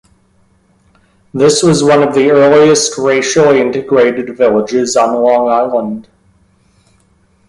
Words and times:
This 1.31 1.61
was 1.61 1.83
one 1.83 2.01
of 2.01 2.15
the 2.15 2.31
earliest 2.31 2.97
racially 2.97 3.61
integrated 3.61 4.35
villages 4.35 4.97
on 4.97 5.13
Long 5.13 5.47
Island. 5.47 6.09